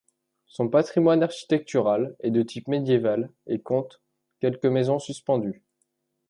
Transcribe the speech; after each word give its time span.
Son 0.47 0.67
patrimoine 0.67 1.21
architectural 1.21 2.15
est 2.21 2.31
de 2.31 2.41
type 2.41 2.67
médiéval 2.67 3.29
et 3.45 3.59
compte 3.61 4.01
quelques 4.39 4.65
maisons 4.65 4.97
suspendues. 4.97 5.63